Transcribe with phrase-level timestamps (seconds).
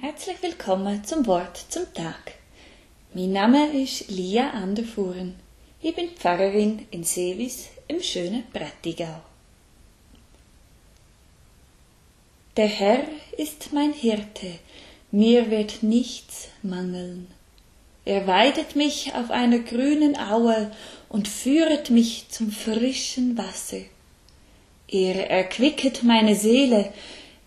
[0.00, 2.34] Herzlich willkommen zum Wort zum Tag.
[3.14, 5.34] Mein Name ist Lia Anderfuhren.
[5.82, 9.20] Ich bin Pfarrerin in Sevis im schönen Prättigau.
[12.56, 13.02] Der Herr
[13.38, 14.60] ist mein Hirte,
[15.10, 17.26] mir wird nichts mangeln.
[18.04, 20.70] Er weidet mich auf einer grünen Aue
[21.08, 23.80] und führet mich zum frischen Wasser.
[24.86, 26.92] Er erquicket meine Seele,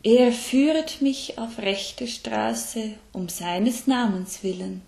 [0.03, 4.81] er führet mich auf rechte Straße um seines Namens willen.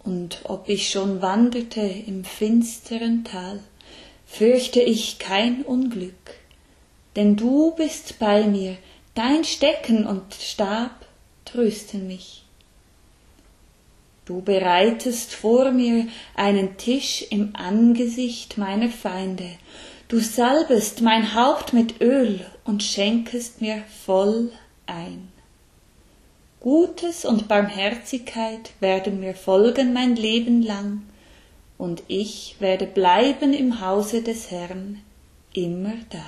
[0.00, 3.60] Und ob ich schon wanderte im finsteren Tal,
[4.26, 6.34] fürchte ich kein Unglück,
[7.14, 8.76] denn du bist bei mir,
[9.14, 11.06] dein Stecken und Stab
[11.44, 12.42] trösten mich.
[14.24, 19.50] Du bereitest vor mir einen Tisch im Angesicht meiner Feinde,
[20.12, 24.52] Du salbest mein Haupt mit Öl und schenkest mir voll
[24.84, 25.28] ein.
[26.60, 31.00] Gutes und Barmherzigkeit werden mir folgen mein Leben lang,
[31.78, 35.00] und ich werde bleiben im Hause des Herrn
[35.54, 36.26] immer da.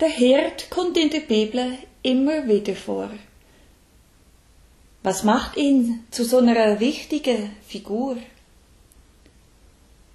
[0.00, 3.10] Der Herd kommt in der Bibel immer wieder vor.
[5.04, 8.16] Was macht ihn zu so einer wichtigen Figur?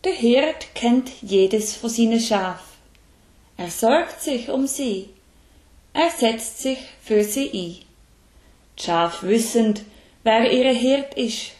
[0.05, 2.61] Der Hirt kennt jedes von seinen Schaf.
[3.57, 5.09] Er sorgt sich um sie.
[5.93, 7.85] Er setzt sich für sie ein.
[8.77, 9.81] Die Schaf wissend,
[10.21, 11.53] wer ihre Hirt ist.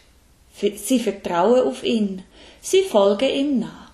[0.60, 2.22] Sie vertrauen auf ihn.
[2.60, 3.90] Sie folgen ihm nach.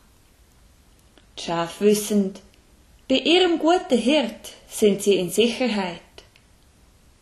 [1.39, 2.41] Die Schaf wissend,
[3.09, 6.01] bei ihrem guten Hirt sind sie in Sicherheit.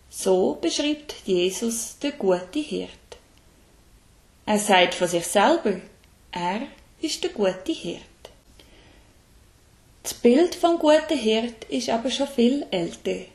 [0.09, 2.91] So beschreibt Jesus der gute Hirt.
[4.47, 5.81] Er sagt von sich selber,
[6.33, 6.63] er
[7.01, 8.01] ist der gute Hirt.
[10.03, 13.27] Das Bild vom guten Hirt ist aber schon viel älter.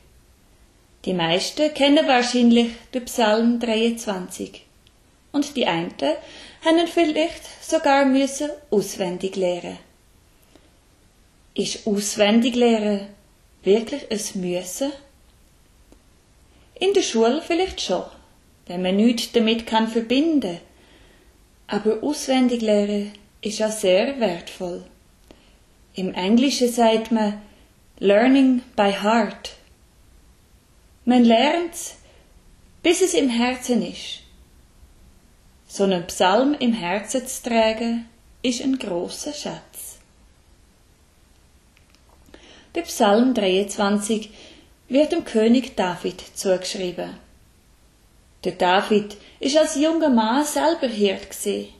[1.04, 4.62] Die meisten kennen wahrscheinlich den Psalm 23
[5.32, 5.92] und die einen
[6.64, 9.78] haben vielleicht sogar müssen auswendig lernen.
[11.54, 13.06] Ist auswendig lernen
[13.62, 14.92] wirklich ein Müssen?
[16.78, 18.04] In der Schule vielleicht schon,
[18.66, 20.60] wenn man nichts damit kann verbinden.
[21.68, 24.84] Aber auswendig lernen ist ja sehr wertvoll.
[25.94, 27.40] Im Englischen sagt man
[27.98, 29.56] Learning by Heart.
[31.04, 31.94] Man lernt,
[32.82, 34.20] bis es im Herzen ist.
[35.68, 38.08] So einen Psalm im Herzen zu tragen,
[38.42, 39.98] ist ein großer Schatz.
[42.74, 44.30] Der Psalm 23
[44.88, 47.14] wird dem König David zugeschrieben.
[48.44, 51.76] Der David ist als junger Mann selber Hirt gesehen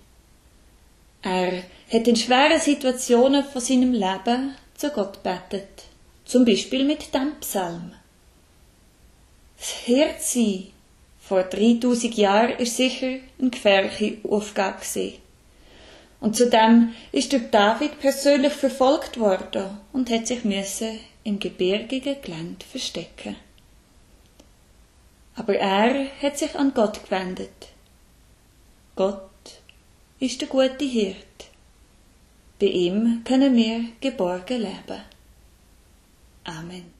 [1.22, 1.62] er
[1.92, 5.84] hat in schweren Situationen von seinem Leben zu Gott betet.
[6.24, 7.92] Zum Beispiel mit dem Psalm.
[9.58, 10.68] Das Hirtsein
[11.18, 15.14] vor 3000 Jahren ist sicher eine gefährliche Aufgabe gewesen.
[16.20, 22.64] Und zudem ist der David persönlich verfolgt worden und hat sich müssen im gebirgigen Gelände
[22.64, 23.36] verstecken.
[25.34, 27.50] Aber er hat sich an Gott gewendet.
[28.94, 29.20] Gott
[30.18, 31.50] ist der gute Hirt.
[32.58, 35.02] Bei ihm können wir geborgen leben.
[36.44, 36.94] Amen.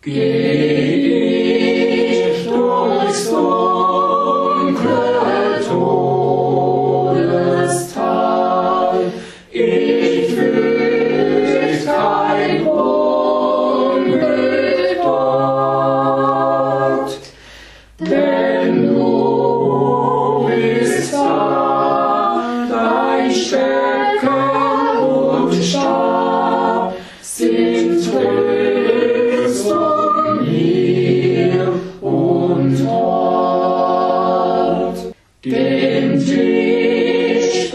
[0.00, 0.99] que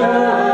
[0.06, 0.45] Senhor.